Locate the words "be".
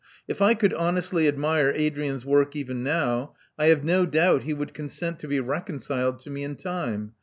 5.27-5.39